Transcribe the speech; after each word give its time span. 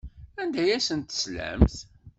Anda 0.41 0.59
ay 0.61 0.71
asent-teslamt? 0.77 1.75